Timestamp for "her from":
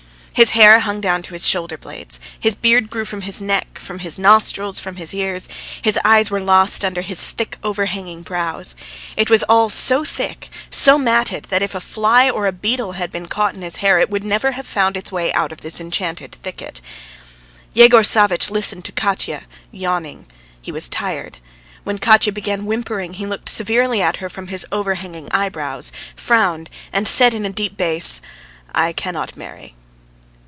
24.17-24.47